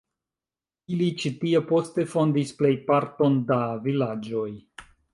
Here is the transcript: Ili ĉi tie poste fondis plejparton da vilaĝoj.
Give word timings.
Ili 0.95 1.09
ĉi 1.23 1.31
tie 1.43 1.61
poste 1.73 2.07
fondis 2.15 2.57
plejparton 2.63 3.41
da 3.55 3.63
vilaĝoj. 3.89 4.53